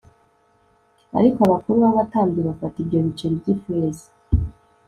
[1.17, 4.05] ariko abakuru b'abatambyi bafata ibyo biceri by'ifeza